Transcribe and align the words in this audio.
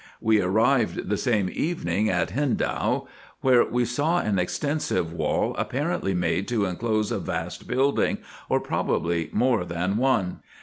We 0.19 0.41
arrived 0.41 1.09
the 1.09 1.15
same 1.15 1.47
evening 1.53 2.09
at 2.09 2.31
Hindau, 2.31 3.05
where 3.41 3.63
we 3.63 3.85
saw 3.85 4.17
an 4.17 4.39
extensive 4.39 5.13
wall, 5.13 5.53
apparently 5.59 6.15
made 6.15 6.47
to 6.47 6.65
enclose 6.65 7.11
a 7.11 7.19
vast 7.19 7.67
building, 7.67 8.17
or 8.49 8.59
pro 8.59 8.83
bably 8.83 9.31
more 9.31 9.63
than 9.63 9.97
one. 9.97 10.39